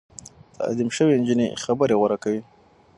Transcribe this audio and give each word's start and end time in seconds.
تعليم 0.57 0.89
شوې 0.95 1.19
نجونې 1.21 1.47
خبرې 1.63 1.95
غوره 1.99 2.17
کوي. 2.23 2.41